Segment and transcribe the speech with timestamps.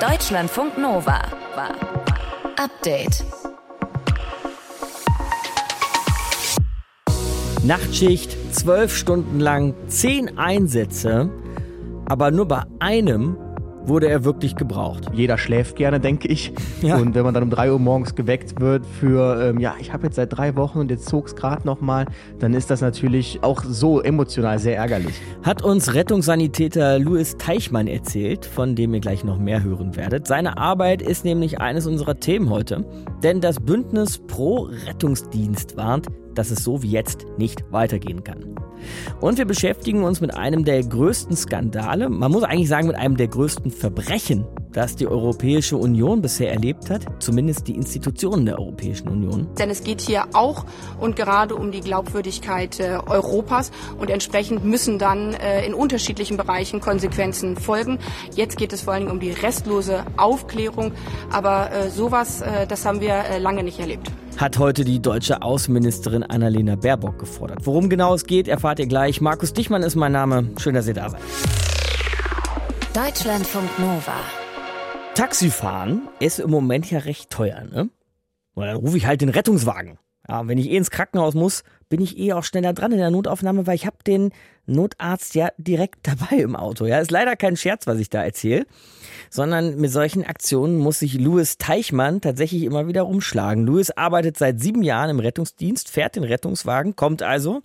[0.00, 1.20] Deutschlandfunk Nova.
[2.56, 3.22] Update.
[7.64, 11.28] Nachtschicht, zwölf Stunden lang, zehn Einsätze,
[12.06, 13.36] aber nur bei einem
[13.84, 15.06] wurde er wirklich gebraucht.
[15.12, 16.52] Jeder schläft gerne, denke ich.
[16.82, 16.96] Ja.
[16.96, 20.06] Und wenn man dann um 3 Uhr morgens geweckt wird für, ähm, ja, ich habe
[20.06, 22.06] jetzt seit drei Wochen und jetzt zog es gerade nochmal,
[22.38, 25.20] dann ist das natürlich auch so emotional sehr ärgerlich.
[25.42, 30.26] Hat uns Rettungssanitäter Louis Teichmann erzählt, von dem ihr gleich noch mehr hören werdet.
[30.26, 32.84] Seine Arbeit ist nämlich eines unserer Themen heute.
[33.22, 38.54] Denn das Bündnis Pro Rettungsdienst warnt, dass es so wie jetzt nicht weitergehen kann.
[39.20, 43.16] Und wir beschäftigen uns mit einem der größten Skandale, man muss eigentlich sagen mit einem
[43.16, 49.08] der größten Verbrechen, das die Europäische Union bisher erlebt hat, zumindest die Institutionen der Europäischen
[49.08, 49.48] Union.
[49.58, 50.64] Denn es geht hier auch
[51.00, 56.80] und gerade um die Glaubwürdigkeit äh, Europas und entsprechend müssen dann äh, in unterschiedlichen Bereichen
[56.80, 57.98] Konsequenzen folgen.
[58.34, 60.92] Jetzt geht es vor allen Dingen um die restlose Aufklärung,
[61.30, 65.42] aber äh, sowas, äh, das haben wir äh, lange nicht erlebt hat heute die deutsche
[65.42, 67.66] Außenministerin Annalena Baerbock gefordert.
[67.66, 69.20] Worum genau es geht, erfahrt ihr gleich.
[69.20, 70.48] Markus Dichmann ist mein Name.
[70.56, 71.20] Schön, dass ihr da seid.
[72.94, 74.16] Deutschlandfunk Nova.
[75.14, 77.90] Taxifahren ist im Moment ja recht teuer, ne?
[78.54, 79.98] Und dann rufe ich halt den Rettungswagen.
[80.26, 83.10] Ja, wenn ich eh ins Krankenhaus muss, bin ich eh auch schneller dran in der
[83.10, 84.30] Notaufnahme, weil ich habe den
[84.64, 86.86] Notarzt ja direkt dabei im Auto.
[86.86, 88.64] Ja, ist leider kein Scherz, was ich da erzähle,
[89.30, 93.64] sondern mit solchen Aktionen muss sich Louis Teichmann tatsächlich immer wieder rumschlagen.
[93.64, 97.62] Louis arbeitet seit sieben Jahren im Rettungsdienst, fährt den Rettungswagen, kommt also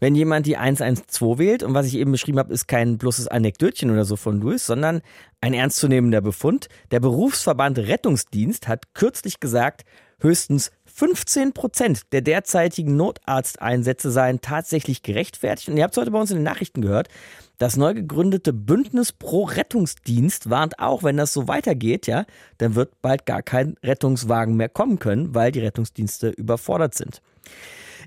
[0.00, 3.90] wenn jemand die 112 wählt, und was ich eben beschrieben habe, ist kein bloßes Anekdötchen
[3.90, 5.00] oder so von Louis, sondern
[5.40, 6.68] ein ernstzunehmender Befund.
[6.90, 9.84] Der Berufsverband Rettungsdienst hat kürzlich gesagt,
[10.20, 15.68] höchstens 15 Prozent der derzeitigen Notarzteinsätze seien tatsächlich gerechtfertigt.
[15.68, 17.08] Und ihr habt es heute bei uns in den Nachrichten gehört.
[17.58, 22.26] Das neu gegründete Bündnis pro Rettungsdienst warnt auch, wenn das so weitergeht, ja,
[22.58, 27.22] dann wird bald gar kein Rettungswagen mehr kommen können, weil die Rettungsdienste überfordert sind.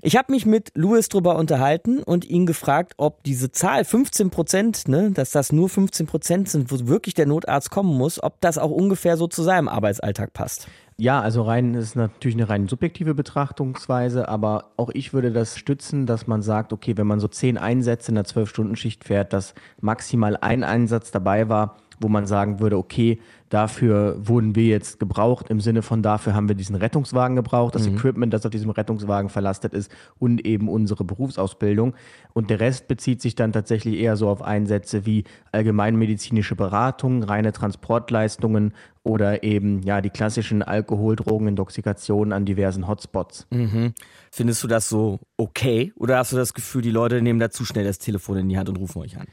[0.02, 4.88] Ich habe mich mit Louis drüber unterhalten und ihn gefragt, ob diese Zahl 15 Prozent,
[4.88, 8.56] ne, dass das nur 15 Prozent sind, wo wirklich der Notarzt kommen muss, ob das
[8.56, 10.68] auch ungefähr so zu seinem Arbeitsalltag passt.
[10.96, 16.06] Ja, also rein ist natürlich eine rein subjektive Betrachtungsweise, aber auch ich würde das stützen,
[16.06, 20.36] dass man sagt, okay, wenn man so zehn Einsätze in einer Zwölf-Stunden-Schicht fährt, dass maximal
[20.36, 25.60] ein Einsatz dabei war, wo man sagen würde, okay, dafür wurden wir jetzt gebraucht, im
[25.60, 27.96] Sinne von dafür haben wir diesen Rettungswagen gebraucht, das mhm.
[27.96, 31.94] Equipment, das auf diesem Rettungswagen verlastet ist und eben unsere Berufsausbildung.
[32.32, 37.52] Und der Rest bezieht sich dann tatsächlich eher so auf Einsätze wie allgemeinmedizinische Beratung, reine
[37.52, 38.72] Transportleistungen
[39.02, 43.46] oder eben ja die klassischen Alkohol, Drogen, Intoxikationen an diversen Hotspots.
[43.50, 43.92] Mhm.
[44.30, 47.64] Findest du das so okay oder hast du das Gefühl, die Leute nehmen da zu
[47.64, 49.26] schnell das Telefon in die Hand und rufen euch an?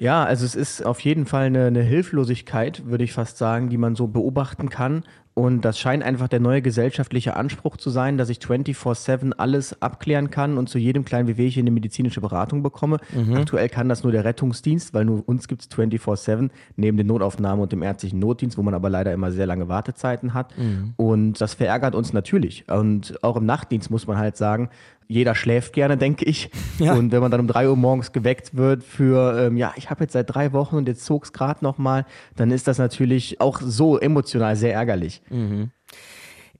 [0.00, 3.76] Ja, also es ist auf jeden Fall eine, eine Hilflosigkeit, würde ich fast sagen, die
[3.76, 5.04] man so beobachten kann.
[5.34, 10.30] Und das scheint einfach der neue gesellschaftliche Anspruch zu sein, dass ich 24-7 alles abklären
[10.30, 12.98] kann und zu jedem kleinen Wehwehchen eine medizinische Beratung bekomme.
[13.14, 13.36] Mhm.
[13.36, 17.62] Aktuell kann das nur der Rettungsdienst, weil nur uns gibt es 24-7, neben den Notaufnahmen
[17.62, 20.56] und dem ärztlichen Notdienst, wo man aber leider immer sehr lange Wartezeiten hat.
[20.58, 20.94] Mhm.
[20.96, 22.64] Und das verärgert uns natürlich.
[22.68, 24.68] Und auch im Nachtdienst muss man halt sagen,
[25.10, 26.50] jeder schläft gerne, denke ich.
[26.78, 26.94] Ja.
[26.94, 30.04] Und wenn man dann um drei Uhr morgens geweckt wird für, ähm, ja, ich habe
[30.04, 32.06] jetzt seit drei Wochen und jetzt zog es gerade nochmal,
[32.36, 35.20] dann ist das natürlich auch so emotional sehr ärgerlich.
[35.28, 35.72] Mhm.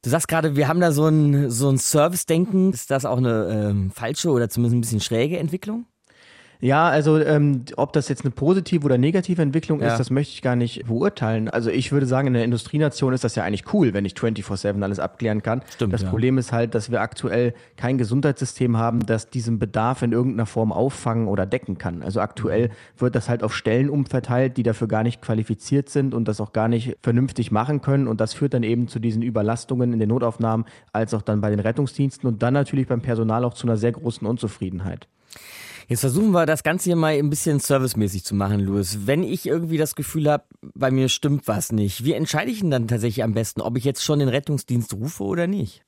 [0.02, 2.74] Du sagst gerade, wir haben da so ein, so ein Service-Denken.
[2.74, 5.86] Ist das auch eine ähm, falsche oder zumindest ein bisschen schräge Entwicklung?
[6.60, 9.88] Ja, also ähm, ob das jetzt eine positive oder negative Entwicklung ja.
[9.88, 11.48] ist, das möchte ich gar nicht beurteilen.
[11.48, 14.82] Also ich würde sagen, in der Industrienation ist das ja eigentlich cool, wenn ich 24-7
[14.82, 15.62] alles abklären kann.
[15.74, 16.10] Stimmt, das ja.
[16.10, 20.72] Problem ist halt, dass wir aktuell kein Gesundheitssystem haben, das diesen Bedarf in irgendeiner Form
[20.72, 22.02] auffangen oder decken kann.
[22.02, 22.72] Also aktuell mhm.
[22.98, 26.52] wird das halt auf Stellen umverteilt, die dafür gar nicht qualifiziert sind und das auch
[26.52, 28.06] gar nicht vernünftig machen können.
[28.06, 31.48] Und das führt dann eben zu diesen Überlastungen in den Notaufnahmen, als auch dann bei
[31.48, 35.08] den Rettungsdiensten und dann natürlich beim Personal auch zu einer sehr großen Unzufriedenheit.
[35.90, 39.08] Jetzt versuchen wir das Ganze hier mal ein bisschen servicemäßig zu machen, Louis.
[39.08, 42.70] Wenn ich irgendwie das Gefühl habe, bei mir stimmt was nicht, wie entscheide ich denn
[42.70, 45.84] dann tatsächlich am besten, ob ich jetzt schon den Rettungsdienst rufe oder nicht?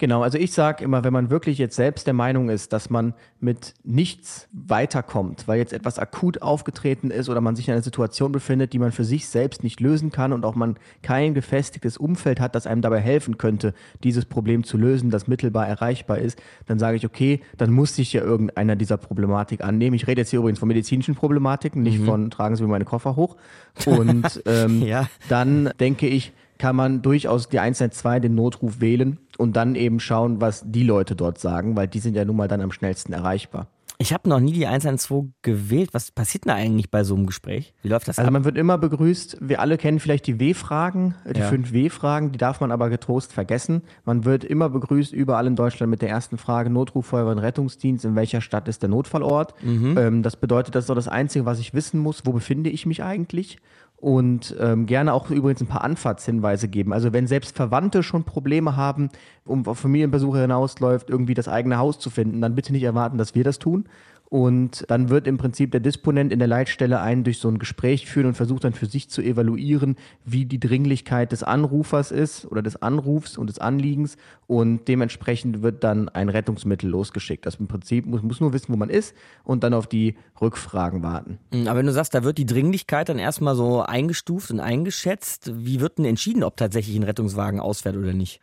[0.00, 3.12] Genau, also ich sage immer, wenn man wirklich jetzt selbst der Meinung ist, dass man
[3.38, 8.32] mit nichts weiterkommt, weil jetzt etwas akut aufgetreten ist oder man sich in einer Situation
[8.32, 12.40] befindet, die man für sich selbst nicht lösen kann und auch man kein gefestigtes Umfeld
[12.40, 16.78] hat, das einem dabei helfen könnte, dieses Problem zu lösen, das mittelbar erreichbar ist, dann
[16.78, 19.94] sage ich, okay, dann muss sich ja irgendeiner dieser Problematik annehmen.
[19.96, 22.06] Ich rede jetzt hier übrigens von medizinischen Problematiken, nicht mhm.
[22.06, 23.36] von tragen Sie mir meine Koffer hoch.
[23.84, 25.08] Und ähm, ja.
[25.28, 30.40] dann denke ich, kann man durchaus die 112 den Notruf wählen und dann eben schauen,
[30.40, 33.66] was die Leute dort sagen, weil die sind ja nun mal dann am schnellsten erreichbar.
[34.02, 35.90] Ich habe noch nie die 112 gewählt.
[35.92, 37.74] Was passiert denn eigentlich bei so einem Gespräch?
[37.82, 38.32] Wie läuft das Also ab?
[38.32, 41.48] man wird immer begrüßt, wir alle kennen vielleicht die W-Fragen, äh, die Ja.
[41.48, 43.82] fünf W-Fragen, die darf man aber getrost vergessen.
[44.06, 48.06] Man wird immer begrüßt, überall in Deutschland mit der ersten Frage, Notruf, Feuerwehr und Rettungsdienst,
[48.06, 49.52] in welcher Stadt ist der Notfallort?
[49.62, 52.86] Ähm, das bedeutet, das ist doch das Einzige, was ich wissen muss, wo befinde ich
[52.86, 53.58] mich eigentlich?
[54.00, 56.94] Und ähm, gerne auch übrigens ein paar Anfahrtshinweise geben.
[56.94, 59.10] Also wenn selbst Verwandte schon Probleme haben,
[59.44, 63.34] um auf Familienbesuche hinausläuft, irgendwie das eigene Haus zu finden, dann bitte nicht erwarten, dass
[63.34, 63.84] wir das tun.
[64.30, 68.06] Und dann wird im Prinzip der Disponent in der Leitstelle einen durch so ein Gespräch
[68.06, 72.62] führen und versucht dann für sich zu evaluieren, wie die Dringlichkeit des Anrufers ist oder
[72.62, 74.16] des Anrufs und des Anliegens.
[74.46, 77.44] Und dementsprechend wird dann ein Rettungsmittel losgeschickt.
[77.44, 81.02] Das im Prinzip muss, muss nur wissen, wo man ist und dann auf die Rückfragen
[81.02, 81.40] warten.
[81.52, 85.50] Hm, Aber wenn du sagst, da wird die Dringlichkeit dann erstmal so eingestuft und eingeschätzt,
[85.56, 88.40] wie wird denn entschieden, ob tatsächlich ein Rettungswagen ausfährt oder nicht?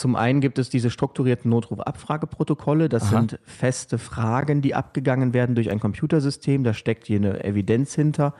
[0.00, 2.88] Zum einen gibt es diese strukturierten Notrufabfrageprotokolle.
[2.88, 3.18] Das Aha.
[3.18, 6.64] sind feste Fragen, die abgegangen werden durch ein Computersystem.
[6.64, 8.32] Da steckt hier eine Evidenz hinter,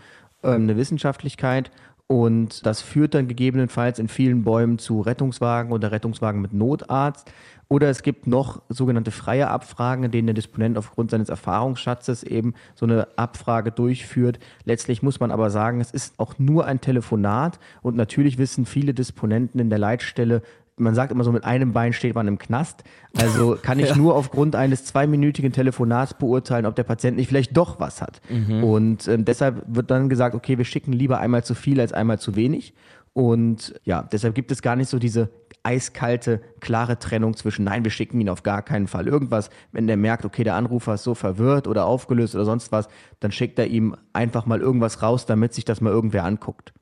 [0.42, 1.70] ähm, eine Wissenschaftlichkeit.
[2.06, 7.30] Und das führt dann gegebenenfalls in vielen Bäumen zu Rettungswagen oder Rettungswagen mit Notarzt.
[7.68, 12.54] Oder es gibt noch sogenannte freie Abfragen, in denen der Disponent aufgrund seines Erfahrungsschatzes eben
[12.74, 14.38] so eine Abfrage durchführt.
[14.64, 18.94] Letztlich muss man aber sagen, es ist auch nur ein Telefonat und natürlich wissen viele
[18.94, 20.42] Disponenten in der Leitstelle,
[20.80, 22.82] man sagt immer so, mit einem Bein steht man im Knast.
[23.16, 27.78] Also kann ich nur aufgrund eines zweiminütigen Telefonats beurteilen, ob der Patient nicht vielleicht doch
[27.80, 28.20] was hat.
[28.64, 32.18] Und ähm, deshalb wird dann gesagt, okay, wir schicken lieber einmal zu viel als einmal
[32.18, 32.74] zu wenig.
[33.12, 35.30] Und ja, deshalb gibt es gar nicht so diese
[35.62, 39.50] eiskalte, klare Trennung zwischen, nein, wir schicken ihn auf gar keinen Fall irgendwas.
[39.72, 42.88] Wenn der merkt, okay, der Anrufer ist so verwirrt oder aufgelöst oder sonst was,
[43.18, 46.72] dann schickt er ihm einfach mal irgendwas raus, damit sich das mal irgendwer anguckt.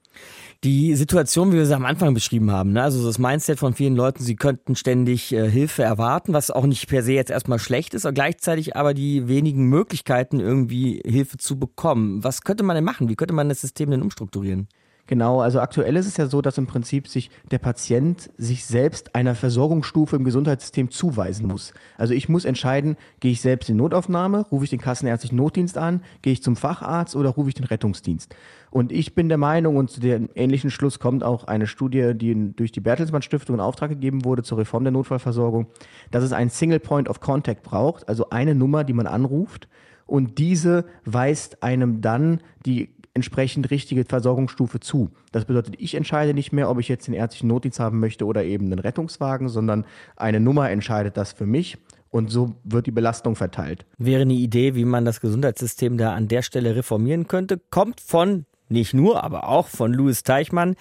[0.65, 2.83] Die Situation, wie wir sie am Anfang beschrieben haben, ne?
[2.83, 6.89] also das Mindset von vielen Leuten, sie könnten ständig äh, Hilfe erwarten, was auch nicht
[6.89, 11.61] per se jetzt erstmal schlecht ist, aber gleichzeitig aber die wenigen Möglichkeiten, irgendwie Hilfe zu
[11.61, 12.25] bekommen.
[12.25, 13.09] Was könnte man denn machen?
[13.09, 14.67] Wie könnte man das System denn umstrukturieren?
[15.09, 19.15] Genau, also aktuell ist es ja so, dass im Prinzip sich der Patient sich selbst
[19.15, 21.73] einer Versorgungsstufe im Gesundheitssystem zuweisen muss.
[21.97, 26.03] Also ich muss entscheiden, gehe ich selbst in Notaufnahme, rufe ich den kassenärztlichen Notdienst an,
[26.21, 28.37] gehe ich zum Facharzt oder rufe ich den Rettungsdienst.
[28.71, 32.53] Und ich bin der Meinung, und zu dem ähnlichen Schluss kommt auch eine Studie, die
[32.55, 35.69] durch die Bertelsmann Stiftung in Auftrag gegeben wurde zur Reform der Notfallversorgung,
[36.11, 39.69] dass es einen Single Point of Contact braucht, also eine Nummer, die man anruft.
[40.05, 45.11] Und diese weist einem dann die entsprechend richtige Versorgungsstufe zu.
[45.33, 48.45] Das bedeutet, ich entscheide nicht mehr, ob ich jetzt den ärztlichen Notdienst haben möchte oder
[48.45, 49.85] eben einen Rettungswagen, sondern
[50.17, 51.79] eine Nummer entscheidet das für mich
[52.11, 53.85] und so wird die Belastung verteilt.
[53.99, 58.47] Wäre eine Idee, wie man das Gesundheitssystem da an der Stelle reformieren könnte, kommt von
[58.69, 60.77] nicht nur, aber auch von Louis Teichmann.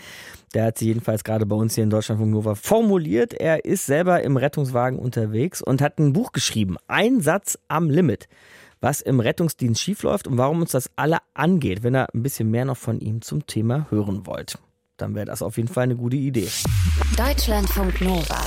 [0.53, 3.33] Der hat sie jedenfalls gerade bei uns hier in Deutschlandfunk Nova formuliert.
[3.33, 6.77] Er ist selber im Rettungswagen unterwegs und hat ein Buch geschrieben.
[6.87, 8.27] Ein Satz am Limit.
[8.79, 11.83] Was im Rettungsdienst schiefläuft und warum uns das alle angeht.
[11.83, 14.59] Wenn ihr ein bisschen mehr noch von ihm zum Thema hören wollt,
[14.97, 16.47] dann wäre das auf jeden Fall eine gute Idee.
[17.17, 18.41] Deutschlandfunk Nova.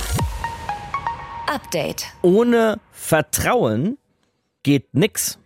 [1.47, 2.05] Update.
[2.21, 3.97] Ohne Vertrauen
[4.63, 5.37] geht nix.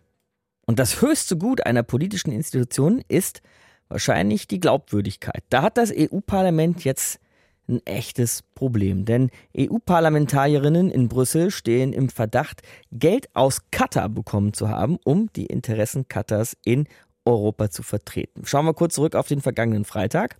[0.68, 3.42] Und das höchste Gut einer politischen Institution ist
[3.88, 5.44] wahrscheinlich die Glaubwürdigkeit.
[5.50, 7.20] Da hat das EU-Parlament jetzt
[7.68, 9.06] ein echtes Problem.
[9.06, 15.46] Denn EU-Parlamentarierinnen in Brüssel stehen im Verdacht, Geld aus Katar bekommen zu haben, um die
[15.46, 16.88] Interessen Katars in
[17.26, 18.44] Europa zu vertreten.
[18.46, 20.38] Schauen wir kurz zurück auf den vergangenen Freitag.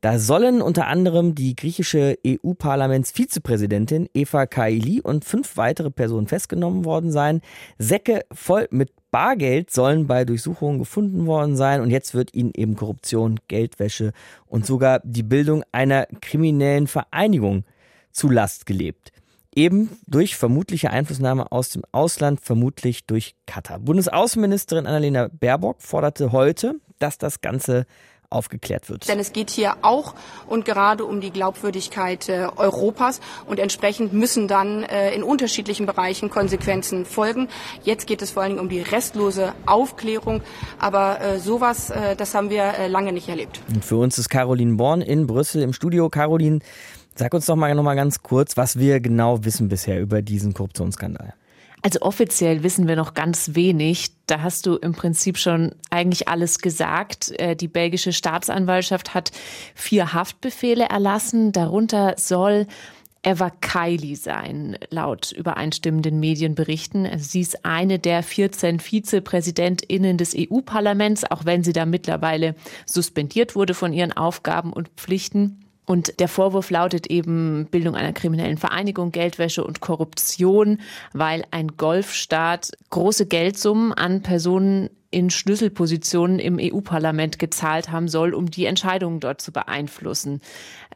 [0.00, 7.12] Da sollen unter anderem die griechische EU-Parlamentsvizepräsidentin Eva Kaili und fünf weitere Personen festgenommen worden
[7.12, 7.42] sein.
[7.78, 12.76] Säcke voll mit Bargeld sollen bei Durchsuchungen gefunden worden sein und jetzt wird ihnen eben
[12.76, 14.12] Korruption, Geldwäsche
[14.44, 17.64] und sogar die Bildung einer kriminellen Vereinigung
[18.12, 19.12] zu Last gelebt.
[19.54, 23.78] Eben durch vermutliche Einflussnahme aus dem Ausland, vermutlich durch Katar.
[23.78, 27.86] Bundesaußenministerin Annalena Baerbock forderte heute, dass das Ganze
[28.30, 29.08] aufgeklärt wird.
[29.08, 30.14] Denn es geht hier auch
[30.46, 36.30] und gerade um die Glaubwürdigkeit äh, Europas und entsprechend müssen dann äh, in unterschiedlichen Bereichen
[36.30, 37.48] Konsequenzen folgen.
[37.82, 40.42] Jetzt geht es vor allen Dingen um die restlose Aufklärung,
[40.78, 43.60] aber äh, sowas, äh, das haben wir äh, lange nicht erlebt.
[43.72, 46.08] Und für uns ist Caroline Born in Brüssel im Studio.
[46.08, 46.60] Caroline,
[47.14, 50.54] sag uns doch mal noch mal ganz kurz, was wir genau wissen bisher über diesen
[50.54, 51.34] Korruptionsskandal.
[51.82, 54.10] Also offiziell wissen wir noch ganz wenig.
[54.26, 57.32] Da hast du im Prinzip schon eigentlich alles gesagt.
[57.38, 59.30] Äh, Die belgische Staatsanwaltschaft hat
[59.74, 61.52] vier Haftbefehle erlassen.
[61.52, 62.66] Darunter soll
[63.26, 67.08] Eva Kaili sein, laut übereinstimmenden Medienberichten.
[67.18, 72.54] Sie ist eine der 14 VizepräsidentInnen des EU-Parlaments, auch wenn sie da mittlerweile
[72.84, 75.65] suspendiert wurde von ihren Aufgaben und Pflichten.
[75.86, 80.80] Und der Vorwurf lautet eben Bildung einer kriminellen Vereinigung, Geldwäsche und Korruption,
[81.12, 88.50] weil ein Golfstaat große Geldsummen an Personen in Schlüsselpositionen im EU-Parlament gezahlt haben soll, um
[88.50, 90.40] die Entscheidungen dort zu beeinflussen.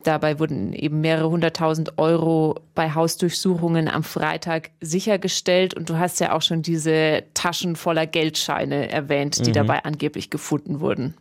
[0.03, 5.75] Dabei wurden eben mehrere hunderttausend Euro bei Hausdurchsuchungen am Freitag sichergestellt.
[5.75, 9.55] Und du hast ja auch schon diese Taschen voller Geldscheine erwähnt, die mhm.
[9.55, 11.15] dabei angeblich gefunden wurden.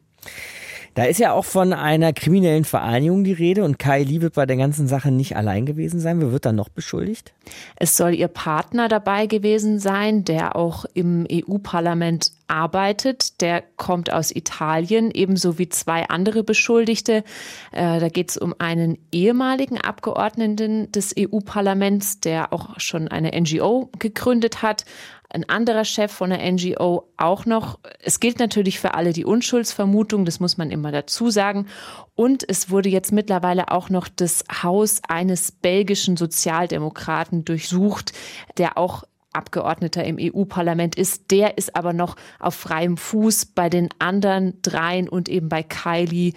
[0.95, 4.45] Da ist ja auch von einer kriminellen Vereinigung die Rede und Kai Lee wird bei
[4.45, 6.19] der ganzen Sache nicht allein gewesen sein.
[6.19, 7.33] Wer wird dann noch beschuldigt?
[7.75, 13.41] Es soll ihr Partner dabei gewesen sein, der auch im EU-Parlament arbeitet.
[13.41, 17.23] Der kommt aus Italien, ebenso wie zwei andere Beschuldigte.
[17.71, 23.89] Äh, da geht es um einen ehemaligen Abgeordneten des EU-Parlaments, der auch schon eine NGO
[23.99, 24.85] gegründet hat
[25.31, 27.79] ein anderer Chef von der NGO auch noch.
[28.01, 31.67] Es gilt natürlich für alle die Unschuldsvermutung, das muss man immer dazu sagen.
[32.15, 38.13] Und es wurde jetzt mittlerweile auch noch das Haus eines belgischen Sozialdemokraten durchsucht,
[38.57, 41.29] der auch Abgeordneter im EU-Parlament ist.
[41.29, 43.47] Der ist aber noch auf freiem Fuß.
[43.47, 46.33] Bei den anderen dreien und eben bei Kylie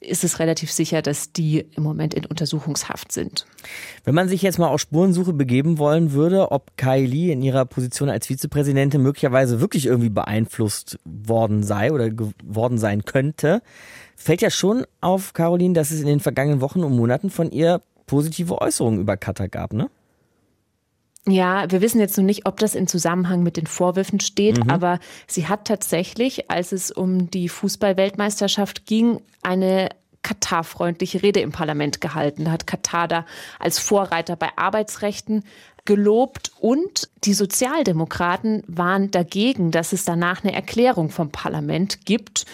[0.00, 3.46] ist es relativ sicher, dass die im Moment in Untersuchungshaft sind.
[4.04, 8.10] Wenn man sich jetzt mal auf Spurensuche begeben wollen würde, ob Kylie in ihrer Position
[8.10, 13.62] als Vizepräsidentin möglicherweise wirklich irgendwie beeinflusst worden sei oder geworden sein könnte,
[14.16, 17.80] fällt ja schon auf, Caroline, dass es in den vergangenen Wochen und Monaten von ihr
[18.06, 19.88] positive Äußerungen über Katar gab, ne?
[21.28, 24.70] Ja, wir wissen jetzt noch nicht, ob das in Zusammenhang mit den Vorwürfen steht, mhm.
[24.70, 29.88] aber sie hat tatsächlich, als es um die Fußballweltmeisterschaft ging, eine
[30.22, 32.44] Katar-freundliche Rede im Parlament gehalten.
[32.44, 33.26] Da hat Katar da
[33.58, 35.44] als Vorreiter bei Arbeitsrechten
[35.84, 42.44] gelobt und die Sozialdemokraten waren dagegen, dass es danach eine Erklärung vom Parlament gibt.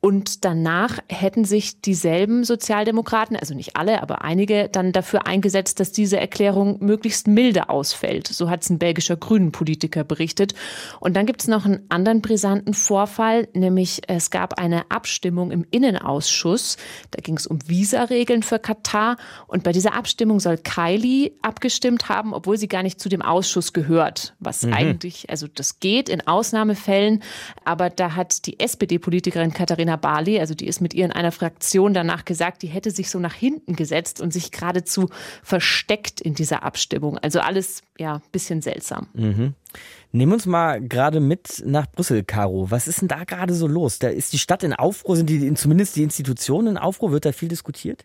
[0.00, 5.90] Und danach hätten sich dieselben Sozialdemokraten, also nicht alle, aber einige, dann dafür eingesetzt, dass
[5.90, 8.28] diese Erklärung möglichst milde ausfällt.
[8.28, 10.54] So hat es ein belgischer Grünen-Politiker berichtet.
[11.00, 15.66] Und dann gibt es noch einen anderen brisanten Vorfall, nämlich es gab eine Abstimmung im
[15.70, 16.76] Innenausschuss.
[17.10, 19.16] Da ging es um Visaregeln für Katar.
[19.48, 23.72] Und bei dieser Abstimmung soll Kylie abgestimmt haben, obwohl sie gar nicht zu dem Ausschuss
[23.72, 24.34] gehört.
[24.40, 24.74] Was mhm.
[24.74, 27.22] eigentlich, also das geht in Ausnahmefällen,
[27.64, 31.94] aber da hat die SPD-Politikerin Katharina Bali, also die ist mit ihr in einer Fraktion
[31.94, 35.08] danach gesagt, die hätte sich so nach hinten gesetzt und sich geradezu
[35.44, 37.18] versteckt in dieser Abstimmung.
[37.18, 39.06] Also alles, ja, bisschen seltsam.
[39.14, 39.54] Mhm.
[40.10, 42.70] Nehmen uns mal gerade mit nach Brüssel, Caro.
[42.70, 44.00] Was ist denn da gerade so los?
[44.00, 47.12] Da ist die Stadt in Aufruhr, sind die zumindest die Institutionen in Aufruhr?
[47.12, 48.04] Wird da viel diskutiert?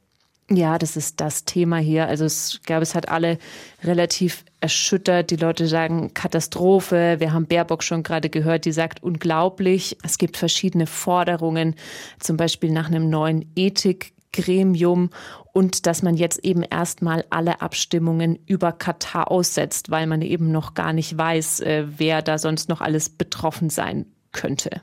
[0.54, 2.08] Ja, das ist das Thema hier.
[2.08, 3.38] Also es gab, es hat alle
[3.86, 5.32] relativ erschüttert.
[5.32, 7.16] Die Leute sagen Katastrophe.
[7.20, 9.98] Wir haben Baerbock schon gerade gehört, die sagt unglaublich.
[10.04, 11.76] Es gibt verschiedene Forderungen,
[12.20, 15.12] zum Beispiel nach einem neuen Ethikgremium
[15.54, 20.74] und dass man jetzt eben erstmal alle Abstimmungen über Katar aussetzt, weil man eben noch
[20.74, 24.82] gar nicht weiß, äh, wer da sonst noch alles betroffen sein könnte.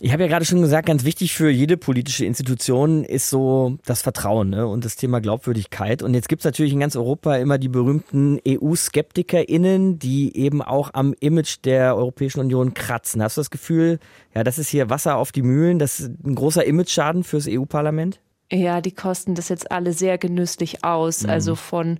[0.00, 4.02] Ich habe ja gerade schon gesagt, ganz wichtig für jede politische Institution ist so das
[4.02, 4.64] Vertrauen ne?
[4.66, 6.04] und das Thema Glaubwürdigkeit.
[6.04, 10.90] Und jetzt gibt es natürlich in ganz Europa immer die berühmten EU-SkeptikerInnen, die eben auch
[10.94, 13.20] am Image der Europäischen Union kratzen.
[13.22, 13.98] Hast du das Gefühl,
[14.36, 18.20] ja, das ist hier Wasser auf die Mühlen, das ist ein großer Image-Schaden fürs EU-Parlament?
[18.52, 21.24] Ja, die kosten das jetzt alle sehr genüsslich aus.
[21.24, 21.30] Mhm.
[21.30, 21.98] Also von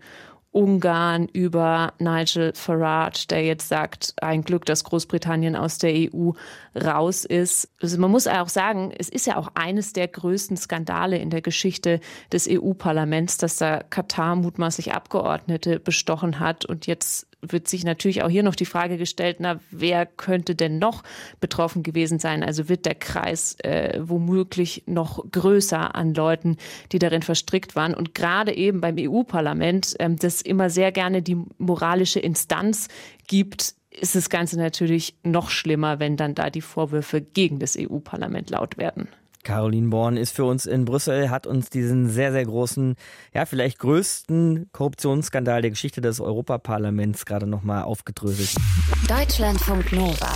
[0.58, 6.32] Ungarn über Nigel Farage, der jetzt sagt, ein Glück, dass Großbritannien aus der EU
[6.74, 7.70] raus ist.
[7.80, 11.42] Also man muss auch sagen, es ist ja auch eines der größten Skandale in der
[11.42, 12.00] Geschichte
[12.32, 18.28] des EU-Parlaments, dass da Katar mutmaßlich Abgeordnete bestochen hat und jetzt wird sich natürlich auch
[18.28, 21.02] hier noch die Frage gestellt, na, wer könnte denn noch
[21.40, 22.42] betroffen gewesen sein?
[22.42, 26.57] Also wird der Kreis äh, womöglich noch größer an Leuten,
[26.92, 27.95] die darin verstrickt waren?
[27.95, 32.88] Und gerade eben beim EU-Parlament, ähm, das immer sehr gerne die moralische Instanz
[33.26, 38.50] gibt, ist das Ganze natürlich noch schlimmer, wenn dann da die Vorwürfe gegen das EU-Parlament
[38.50, 39.09] laut werden.
[39.45, 42.97] Caroline Born ist für uns in Brüssel, hat uns diesen sehr, sehr großen,
[43.35, 48.54] ja, vielleicht größten Korruptionsskandal der Geschichte des Europaparlaments gerade nochmal aufgedröselt.
[49.09, 50.33] Deutschlandfunk Nova.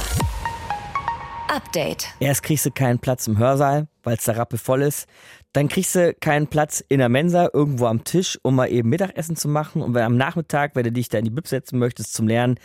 [1.49, 2.09] Update.
[2.18, 5.06] Erst kriegst du keinen Platz im Hörsaal, weil es da Rappe voll ist.
[5.52, 9.37] Dann kriegst du keinen Platz in der Mensa, irgendwo am Tisch, um mal eben Mittagessen
[9.37, 9.82] zu machen.
[9.82, 12.59] Und wenn am Nachmittag, wenn du dich da in die Bib setzen möchtest zum Lernen,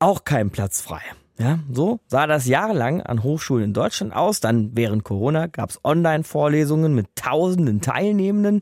[0.00, 1.02] auch keinen Platz frei.
[1.40, 4.40] Ja, so sah das jahrelang an Hochschulen in Deutschland aus.
[4.40, 8.60] Dann während Corona gab es Online-Vorlesungen mit tausenden Teilnehmenden,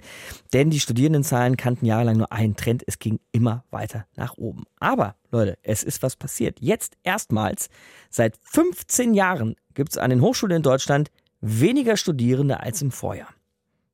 [0.52, 2.84] denn die Studierendenzahlen kannten jahrelang nur einen Trend.
[2.86, 4.64] Es ging immer weiter nach oben.
[4.78, 6.58] Aber Leute, es ist was passiert.
[6.60, 7.70] Jetzt erstmals
[8.10, 13.28] seit 15 Jahren gibt es an den Hochschulen in Deutschland weniger Studierende als im Vorjahr.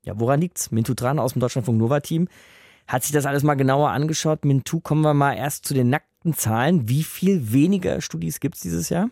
[0.04, 0.72] Ja, woran liegt's?
[0.72, 2.26] Mintu Tran aus dem Deutschlandfunk Nova Team
[2.88, 4.44] hat sich das alles mal genauer angeschaut.
[4.44, 6.88] Mintu, kommen wir mal erst zu den nackten Zahlen.
[6.88, 9.11] Wie viel weniger Studis gibt's dieses Jahr?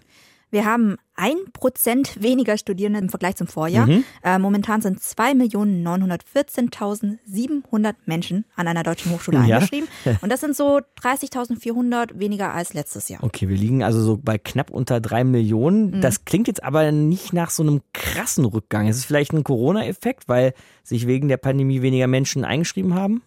[0.50, 3.86] Wir haben ein Prozent weniger Studierende im Vergleich zum Vorjahr.
[3.86, 4.02] Mhm.
[4.24, 9.58] Äh, momentan sind 2.914.700 Menschen an einer deutschen Hochschule ja.
[9.58, 9.86] eingeschrieben.
[10.22, 13.22] Und das sind so 30.400 weniger als letztes Jahr.
[13.22, 15.92] Okay, wir liegen also so bei knapp unter drei Millionen.
[15.92, 16.00] Mhm.
[16.00, 18.88] Das klingt jetzt aber nicht nach so einem krassen Rückgang.
[18.88, 23.22] Ist es vielleicht ein Corona-Effekt, weil sich wegen der Pandemie weniger Menschen eingeschrieben haben?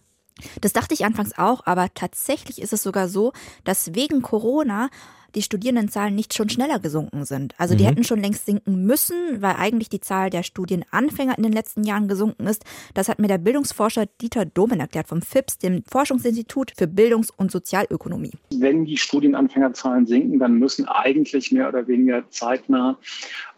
[0.60, 3.32] Das dachte ich anfangs auch, aber tatsächlich ist es sogar so,
[3.64, 4.90] dass wegen Corona
[5.34, 7.54] die Studierendenzahlen nicht schon schneller gesunken sind.
[7.58, 7.88] Also die mhm.
[7.88, 12.08] hätten schon längst sinken müssen, weil eigentlich die Zahl der Studienanfänger in den letzten Jahren
[12.08, 12.64] gesunken ist.
[12.94, 17.50] Das hat mir der Bildungsforscher Dieter Domen erklärt vom FIPS, dem Forschungsinstitut für Bildungs- und
[17.50, 18.32] Sozialökonomie.
[18.56, 22.98] Wenn die Studienanfängerzahlen sinken, dann müssen eigentlich mehr oder weniger zeitnah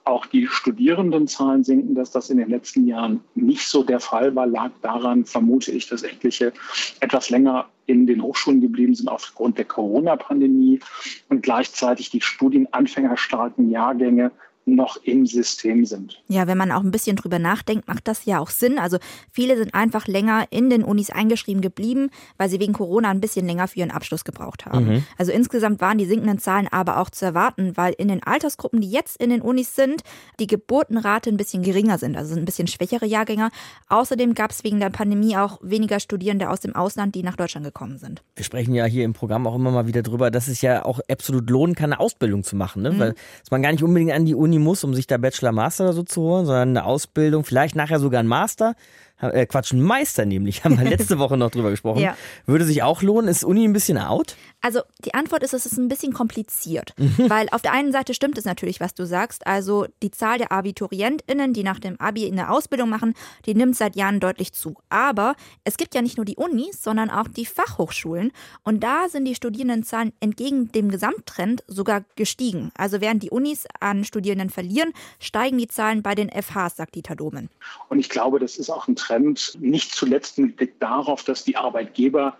[0.06, 4.46] auch die Studierendenzahlen sinken, dass das in den letzten Jahren nicht so der Fall war,
[4.46, 6.52] lag daran, vermute ich, dass etliche
[7.00, 10.80] etwas länger in den Hochschulen geblieben sind aufgrund der Corona-Pandemie
[11.28, 14.30] und gleichzeitig die studienanfängerstarken Jahrgänge
[14.66, 16.20] noch im System sind.
[16.26, 18.78] Ja, wenn man auch ein bisschen drüber nachdenkt, macht das ja auch Sinn.
[18.80, 18.98] Also
[19.30, 23.46] viele sind einfach länger in den Unis eingeschrieben geblieben, weil sie wegen Corona ein bisschen
[23.46, 24.86] länger für ihren Abschluss gebraucht haben.
[24.86, 25.04] Mhm.
[25.16, 28.90] Also insgesamt waren die sinkenden Zahlen aber auch zu erwarten, weil in den Altersgruppen, die
[28.90, 30.02] jetzt in den Unis sind,
[30.40, 33.50] die Geburtenrate ein bisschen geringer sind, also sind ein bisschen schwächere Jahrgänger.
[33.88, 37.64] Außerdem gab es wegen der Pandemie auch weniger Studierende aus dem Ausland, die nach Deutschland
[37.64, 38.24] gekommen sind.
[38.34, 40.98] Wir sprechen ja hier im Programm auch immer mal wieder drüber, dass es ja auch
[41.08, 42.90] absolut lohnen kann, eine Ausbildung zu machen, ne?
[42.90, 42.98] Mhm.
[42.98, 45.52] weil dass man gar nicht unbedingt an die Uni Uni muss, um sich da Bachelor,
[45.52, 48.74] Master oder so zu holen, sondern eine Ausbildung, vielleicht nachher sogar ein Master
[49.20, 52.00] äh, Quatsch, ein Meister nämlich, haben wir letzte Woche noch drüber gesprochen.
[52.00, 52.16] Ja.
[52.46, 53.28] Würde sich auch lohnen?
[53.28, 54.36] Ist Uni ein bisschen out?
[54.60, 57.14] Also die Antwort ist, es ist ein bisschen kompliziert, mhm.
[57.30, 59.46] weil auf der einen Seite stimmt es natürlich, was du sagst.
[59.46, 63.14] Also die Zahl der AbiturientInnen, die nach dem Abi eine Ausbildung machen,
[63.46, 64.76] die nimmt seit Jahren deutlich zu.
[64.88, 68.32] Aber es gibt ja nicht nur die Unis, sondern auch die Fachhochschulen.
[68.64, 72.70] Und da sind die Studierendenzahlen entgegen dem Gesamttrend sogar gestiegen.
[72.76, 77.16] Also während die Unis an Studierenden verlieren, steigen die Zahlen bei den FHs, sagt Dieter
[77.16, 77.50] Domen.
[77.88, 81.44] Und ich glaube, das ist auch ein Trend Trend, nicht zuletzt mit Blick darauf, dass
[81.44, 82.36] die Arbeitgeber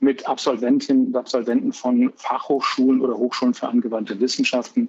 [0.00, 4.88] mit Absolventinnen und Absolventen von Fachhochschulen oder Hochschulen für angewandte Wissenschaften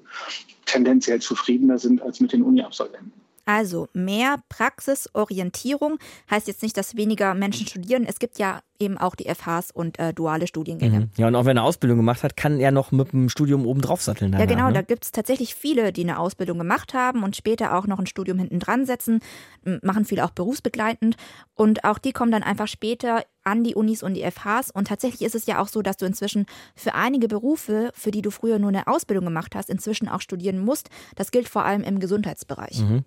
[0.66, 3.14] tendenziell zufriedener sind als mit den Uni-Absolventen.
[3.46, 5.98] Also mehr Praxisorientierung
[6.30, 8.06] heißt jetzt nicht, dass weniger Menschen studieren.
[8.08, 11.00] Es gibt ja eben auch die FHs und äh, duale Studiengänge.
[11.02, 11.10] Mhm.
[11.18, 13.66] Ja, und auch wenn er eine Ausbildung gemacht hat, kann er noch mit dem Studium
[13.66, 14.34] oben drauf satteln.
[14.34, 14.68] Ja, genau.
[14.68, 14.74] Ne?
[14.74, 18.08] Da gibt es tatsächlich viele, die eine Ausbildung gemacht haben und später auch noch ein
[18.08, 19.20] Studium hinten dran setzen,
[19.82, 21.16] machen viele auch berufsbegleitend.
[21.56, 24.72] Und auch die kommen dann einfach später an die Unis und die FHs.
[24.72, 28.22] Und tatsächlich ist es ja auch so, dass du inzwischen für einige Berufe, für die
[28.22, 30.90] du früher nur eine Ausbildung gemacht hast, inzwischen auch studieren musst.
[31.16, 32.82] Das gilt vor allem im Gesundheitsbereich.
[32.82, 33.04] Mhm.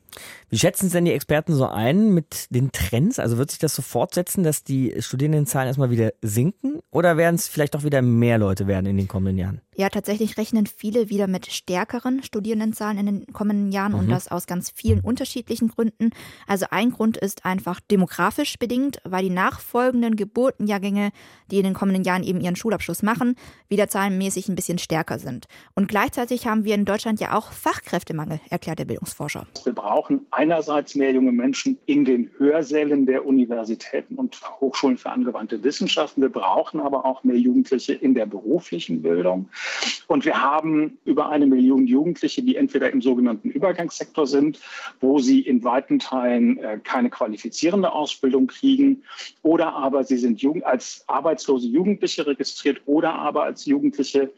[0.49, 3.19] Wie schätzen es denn die Experten so ein mit den Trends?
[3.19, 7.37] Also wird sich das so fortsetzen, dass die Studierendenzahlen Zahlen erstmal wieder sinken oder werden
[7.37, 9.61] es vielleicht auch wieder mehr Leute werden in den kommenden Jahren?
[9.75, 13.99] Ja, tatsächlich rechnen viele wieder mit stärkeren Studierendenzahlen in den kommenden Jahren mhm.
[14.01, 16.11] und das aus ganz vielen unterschiedlichen Gründen.
[16.47, 21.11] Also ein Grund ist einfach demografisch bedingt, weil die nachfolgenden Geburtenjahrgänge,
[21.51, 23.35] die in den kommenden Jahren eben ihren Schulabschluss machen,
[23.69, 25.47] wieder zahlenmäßig ein bisschen stärker sind.
[25.75, 29.47] Und gleichzeitig haben wir in Deutschland ja auch Fachkräftemangel, erklärt der Bildungsforscher.
[29.65, 35.65] Wir brauchen einerseits mehr junge Menschen in den Hörsälen der Universitäten und Hochschulen für angewandte
[35.65, 36.21] Wissenschaften.
[36.21, 39.49] Wir brauchen aber auch mehr Jugendliche in der beruflichen Bildung.
[40.07, 44.61] Und wir haben über eine Million Jugendliche, die entweder im sogenannten Übergangssektor sind,
[45.01, 49.05] wo sie in weiten Teilen äh, keine qualifizierende Ausbildung kriegen,
[49.43, 54.31] oder aber sie sind als arbeitslose Jugendliche registriert oder aber als Jugendliche,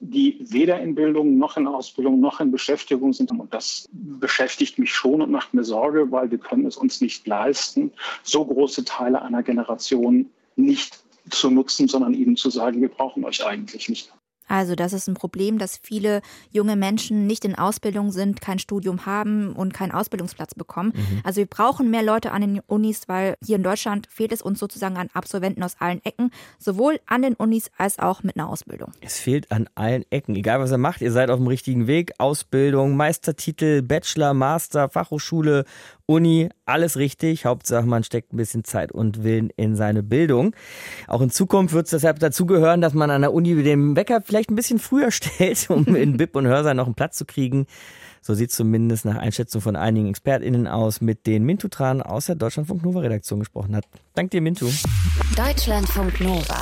[0.00, 3.30] die weder in Bildung noch in Ausbildung noch in Beschäftigung sind.
[3.30, 7.26] Und das beschäftigt mich schon und macht mir Sorge, weil wir können es uns nicht
[7.26, 7.92] leisten,
[8.22, 13.44] so große Teile einer Generation nicht zu nutzen, sondern ihnen zu sagen, wir brauchen euch
[13.46, 14.12] eigentlich nicht.
[14.52, 19.06] Also das ist ein Problem, dass viele junge Menschen nicht in Ausbildung sind, kein Studium
[19.06, 20.92] haben und keinen Ausbildungsplatz bekommen.
[20.94, 21.20] Mhm.
[21.24, 24.58] Also wir brauchen mehr Leute an den Unis, weil hier in Deutschland fehlt es uns
[24.58, 28.92] sozusagen an Absolventen aus allen Ecken, sowohl an den Unis als auch mit einer Ausbildung.
[29.00, 32.12] Es fehlt an allen Ecken, egal was ihr macht, ihr seid auf dem richtigen Weg.
[32.18, 35.64] Ausbildung, Meistertitel, Bachelor, Master, Fachhochschule,
[36.06, 37.44] Uni, alles richtig.
[37.44, 40.54] Hauptsache, man steckt ein bisschen Zeit und Willen in seine Bildung.
[41.06, 44.50] Auch in Zukunft wird es deshalb dazugehören, dass man an der Uni den Wecker vielleicht
[44.50, 47.66] ein bisschen früher stellt, um in BIP und Hörsaal noch einen Platz zu kriegen.
[48.20, 52.36] So sieht zumindest nach Einschätzung von einigen ExpertInnen aus, mit denen Mintu Tran aus der
[52.36, 53.84] Deutschlandfunk Nova Redaktion gesprochen hat.
[54.14, 54.68] Dank dir, Mintu.
[55.36, 56.60] Deutschlandfunk Nova.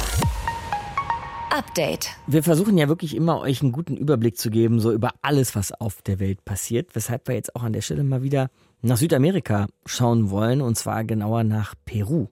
[1.51, 2.11] Update.
[2.27, 5.73] Wir versuchen ja wirklich immer, euch einen guten Überblick zu geben, so über alles, was
[5.73, 6.95] auf der Welt passiert.
[6.95, 8.51] Weshalb wir jetzt auch an der Stelle mal wieder
[8.83, 12.29] nach Südamerika schauen wollen, und zwar genauer nach Peru.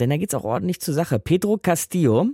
[0.00, 1.18] Denn da geht es auch ordentlich zur Sache.
[1.18, 2.28] Pedro Castillo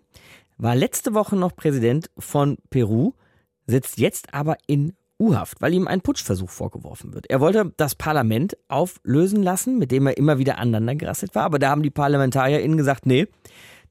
[0.56, 3.12] war letzte Woche noch Präsident von Peru,
[3.66, 7.28] sitzt jetzt aber in U-Haft, weil ihm ein Putschversuch vorgeworfen wird.
[7.28, 11.68] Er wollte das Parlament auflösen lassen, mit dem er immer wieder aneinandergerasselt war, aber da
[11.68, 13.26] haben die ParlamentarierInnen gesagt, nee,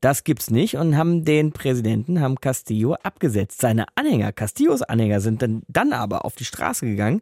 [0.01, 3.61] das gibt's nicht und haben den Präsidenten, haben Castillo abgesetzt.
[3.61, 7.21] Seine Anhänger, Castillos Anhänger sind dann, dann aber auf die Straße gegangen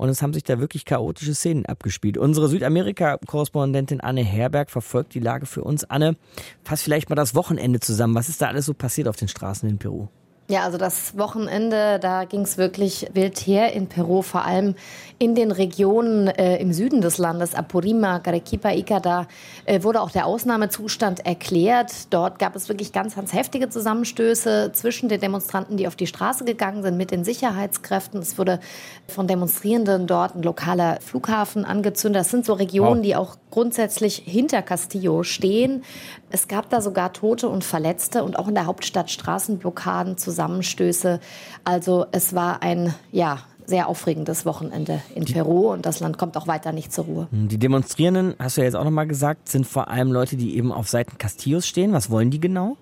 [0.00, 2.16] und es haben sich da wirklich chaotische Szenen abgespielt.
[2.16, 5.84] Unsere Südamerika-Korrespondentin Anne Herberg verfolgt die Lage für uns.
[5.84, 6.16] Anne,
[6.64, 8.14] fass vielleicht mal das Wochenende zusammen.
[8.14, 10.08] Was ist da alles so passiert auf den Straßen in Peru?
[10.50, 14.74] Ja, also das Wochenende, da ging es wirklich wild her in Peru, vor allem
[15.20, 19.28] in den Regionen äh, im Süden des Landes, Apurima, Arequipa, Ica, da
[19.64, 22.12] äh, wurde auch der Ausnahmezustand erklärt.
[22.12, 26.44] Dort gab es wirklich ganz, ganz heftige Zusammenstöße zwischen den Demonstranten, die auf die Straße
[26.44, 28.18] gegangen sind, mit den Sicherheitskräften.
[28.20, 28.58] Es wurde
[29.06, 32.22] von Demonstrierenden dort ein lokaler Flughafen angezündet.
[32.22, 33.04] Das sind so Regionen, wow.
[33.04, 35.84] die auch grundsätzlich hinter Castillo stehen.
[36.30, 41.20] Es gab da sogar Tote und Verletzte und auch in der Hauptstadt Straßenblockaden, Zusammenstöße.
[41.64, 46.48] Also es war ein, ja, sehr aufregendes Wochenende in Peru und das Land kommt auch
[46.48, 47.28] weiter nicht zur Ruhe.
[47.30, 50.72] Die Demonstrierenden, hast du ja jetzt auch nochmal gesagt, sind vor allem Leute, die eben
[50.72, 51.92] auf Seiten Castillos stehen.
[51.92, 52.76] Was wollen die genau?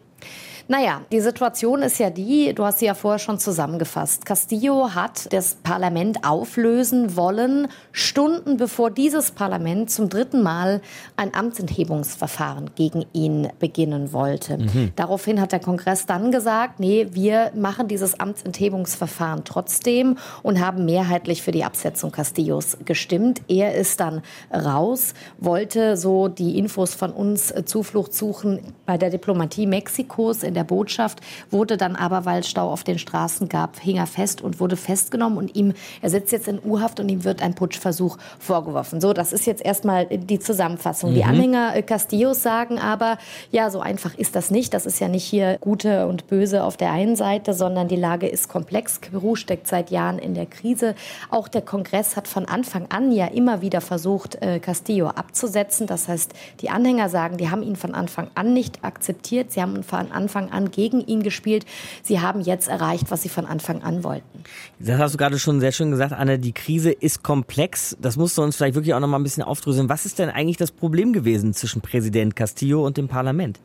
[0.70, 4.26] Naja, die Situation ist ja die, du hast sie ja vorher schon zusammengefasst.
[4.26, 10.82] Castillo hat das Parlament auflösen wollen, Stunden bevor dieses Parlament zum dritten Mal
[11.16, 14.58] ein Amtsenthebungsverfahren gegen ihn beginnen wollte.
[14.58, 14.92] Mhm.
[14.94, 21.40] Daraufhin hat der Kongress dann gesagt, nee, wir machen dieses Amtsenthebungsverfahren trotzdem und haben mehrheitlich
[21.40, 23.40] für die Absetzung Castillos gestimmt.
[23.48, 24.20] Er ist dann
[24.52, 30.64] raus, wollte so die Infos von uns Zuflucht suchen bei der Diplomatie Mexikos in der
[30.64, 34.58] Botschaft, wurde dann aber, weil es Stau auf den Straßen gab, hing er fest und
[34.58, 39.00] wurde festgenommen und ihm, er sitzt jetzt in U-Haft und ihm wird ein Putschversuch vorgeworfen.
[39.00, 41.10] So, das ist jetzt erstmal die Zusammenfassung.
[41.10, 41.14] Mhm.
[41.14, 43.18] Die Anhänger äh, Castillos sagen aber,
[43.50, 44.74] ja, so einfach ist das nicht.
[44.74, 48.26] Das ist ja nicht hier Gute und Böse auf der einen Seite, sondern die Lage
[48.26, 48.98] ist komplex.
[48.98, 50.94] Peru steckt seit Jahren in der Krise.
[51.30, 55.86] Auch der Kongress hat von Anfang an ja immer wieder versucht, äh, Castillo abzusetzen.
[55.86, 59.52] Das heißt, die Anhänger sagen, die haben ihn von Anfang an nicht akzeptiert.
[59.52, 61.64] Sie haben von Anfang Anfang an gegen ihn gespielt.
[62.02, 64.44] Sie haben jetzt erreicht, was sie von Anfang an wollten.
[64.78, 66.38] Das hast du gerade schon sehr schön gesagt, Anne.
[66.38, 67.96] Die Krise ist komplex.
[68.00, 69.88] Das musst du uns vielleicht wirklich auch noch mal ein bisschen aufdröseln.
[69.88, 73.60] Was ist denn eigentlich das Problem gewesen zwischen Präsident Castillo und dem Parlament?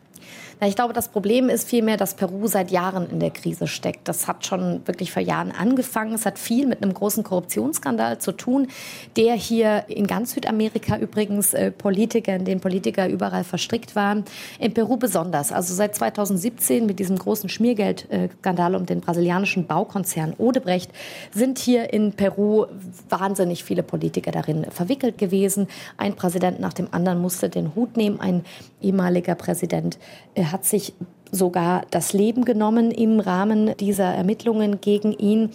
[0.60, 4.08] Na, ich glaube, das Problem ist vielmehr, dass Peru seit Jahren in der Krise steckt.
[4.08, 6.14] Das hat schon wirklich vor Jahren angefangen.
[6.14, 8.68] Es hat viel mit einem großen Korruptionsskandal zu tun,
[9.18, 14.24] der hier in ganz Südamerika übrigens äh, Politiker, in den Politiker überall verstrickt waren.
[14.60, 15.52] In Peru besonders.
[15.52, 20.92] Also seit 2017 mit diesem großen Schmiergeldskandal um den brasilianischen Baukonzern Odebrecht
[21.34, 22.66] sind hier in Peru
[23.10, 25.68] wahnsinnig viele Politiker darin verwickelt gewesen.
[25.98, 28.20] Ein Präsident nach dem anderen musste den Hut nehmen.
[28.20, 28.46] Ein
[28.82, 29.98] ehemaliger Präsident
[30.36, 30.94] äh, hat sich
[31.34, 35.50] sogar das Leben genommen im Rahmen dieser Ermittlungen gegen ihn.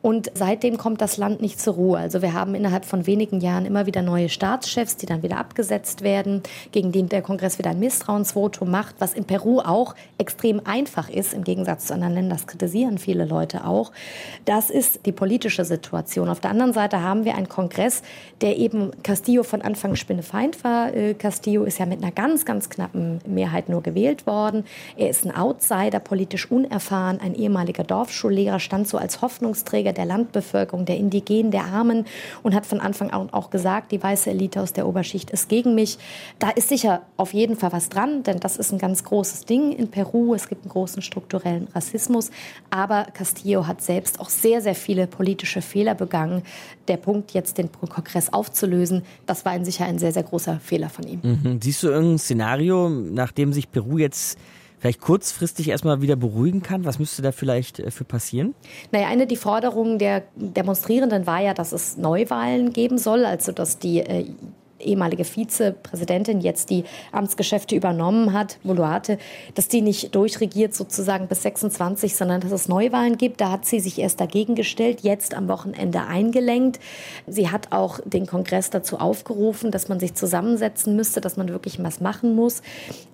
[0.00, 1.98] Und seitdem kommt das Land nicht zur Ruhe.
[1.98, 6.02] Also wir haben innerhalb von wenigen Jahren immer wieder neue Staatschefs, die dann wieder abgesetzt
[6.02, 6.42] werden,
[6.72, 11.32] gegen die der Kongress wieder ein Misstrauensvotum macht, was in Peru auch extrem einfach ist,
[11.32, 12.36] im Gegensatz zu anderen Ländern.
[12.38, 13.92] Das kritisieren viele Leute auch.
[14.44, 16.28] Das ist die politische Situation.
[16.28, 18.02] Auf der anderen Seite haben wir einen Kongress,
[18.42, 20.94] der eben Castillo von Anfang Spinnefeind war.
[20.94, 24.64] Äh, Castillo ist ja mit einer ganz, ganz knappen Mehrheit nur gewählt worden.
[24.96, 30.84] Er ist ein Outsider, politisch unerfahren, ein ehemaliger Dorfschullehrer, stand so als Hoffnungsträger der Landbevölkerung,
[30.84, 32.06] der Indigenen, der Armen
[32.42, 35.74] und hat von Anfang an auch gesagt, die weiße Elite aus der Oberschicht ist gegen
[35.74, 35.98] mich.
[36.38, 39.72] Da ist sicher auf jeden Fall was dran, denn das ist ein ganz großes Ding
[39.72, 40.34] in Peru.
[40.34, 42.30] Es gibt einen großen strukturellen Rassismus.
[42.70, 46.42] Aber Castillo hat selbst auch sehr, sehr viele politische Fehler begangen.
[46.88, 50.88] Der Punkt, jetzt den Kongress aufzulösen, das war in sicher ein sehr, sehr großer Fehler
[50.88, 51.20] von ihm.
[51.22, 51.60] Mhm.
[51.62, 54.38] Siehst du irgendein Szenario, nachdem sich Peru jetzt
[54.84, 56.84] vielleicht kurzfristig erstmal wieder beruhigen kann?
[56.84, 58.54] Was müsste da vielleicht äh, für passieren?
[58.92, 63.78] Naja, eine der Forderungen der Demonstrierenden war ja, dass es Neuwahlen geben soll, also dass
[63.78, 64.26] die äh,
[64.84, 69.18] ehemalige Vizepräsidentin jetzt die Amtsgeschäfte übernommen hat, Boluarte,
[69.54, 73.40] dass die nicht durchregiert sozusagen bis 26, sondern dass es Neuwahlen gibt.
[73.40, 76.80] Da hat sie sich erst dagegen gestellt, jetzt am Wochenende eingelenkt.
[77.26, 81.78] Sie hat auch den Kongress dazu aufgerufen, dass man sich zusammensetzen müsste, dass man wirklich
[81.82, 82.62] was machen muss.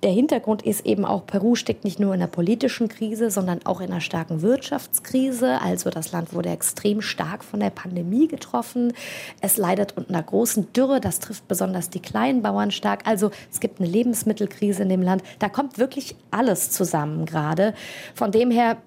[0.03, 3.81] Der Hintergrund ist eben auch, Peru steckt nicht nur in einer politischen Krise, sondern auch
[3.81, 5.61] in einer starken Wirtschaftskrise.
[5.61, 8.93] Also das Land wurde extrem stark von der Pandemie getroffen.
[9.41, 11.01] Es leidet unter einer großen Dürre.
[11.01, 13.07] Das trifft besonders die kleinen Bauern stark.
[13.07, 15.23] Also es gibt eine Lebensmittelkrise in dem Land.
[15.41, 17.75] Da kommt wirklich alles zusammen gerade.
[18.15, 18.79] Von dem her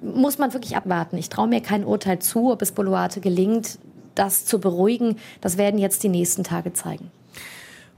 [0.00, 1.16] muss man wirklich abwarten.
[1.18, 3.80] Ich traue mir kein Urteil zu, ob es Boluarte gelingt,
[4.14, 7.10] das zu beruhigen, das werden jetzt die nächsten Tage zeigen.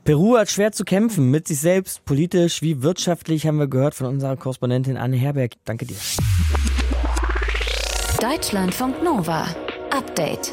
[0.05, 4.07] Peru hat schwer zu kämpfen, mit sich selbst, politisch wie wirtschaftlich, haben wir gehört von
[4.07, 5.53] unserer Korrespondentin Anne Herberg.
[5.65, 5.97] Danke dir.
[8.21, 9.47] Deutschlandfunk Nova.
[9.91, 10.53] Update.